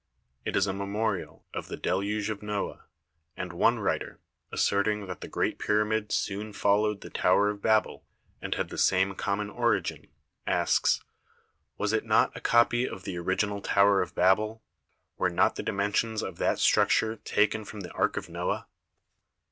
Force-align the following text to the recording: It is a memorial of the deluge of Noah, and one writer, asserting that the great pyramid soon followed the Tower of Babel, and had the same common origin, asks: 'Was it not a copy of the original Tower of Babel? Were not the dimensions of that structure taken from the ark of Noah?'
It 0.45 0.55
is 0.55 0.65
a 0.65 0.73
memorial 0.73 1.45
of 1.53 1.67
the 1.67 1.77
deluge 1.77 2.31
of 2.31 2.41
Noah, 2.41 2.85
and 3.37 3.53
one 3.53 3.77
writer, 3.77 4.19
asserting 4.51 5.05
that 5.05 5.21
the 5.21 5.27
great 5.27 5.59
pyramid 5.59 6.11
soon 6.11 6.53
followed 6.53 7.01
the 7.01 7.11
Tower 7.11 7.49
of 7.51 7.61
Babel, 7.61 8.03
and 8.41 8.55
had 8.55 8.69
the 8.69 8.79
same 8.79 9.13
common 9.13 9.51
origin, 9.51 10.07
asks: 10.47 11.03
'Was 11.77 11.93
it 11.93 12.03
not 12.03 12.35
a 12.35 12.41
copy 12.41 12.87
of 12.89 13.03
the 13.03 13.15
original 13.17 13.61
Tower 13.61 14.01
of 14.01 14.15
Babel? 14.15 14.63
Were 15.19 15.29
not 15.29 15.55
the 15.55 15.61
dimensions 15.61 16.23
of 16.23 16.39
that 16.39 16.57
structure 16.57 17.17
taken 17.17 17.63
from 17.63 17.81
the 17.81 17.91
ark 17.93 18.17
of 18.17 18.27
Noah?' 18.27 18.65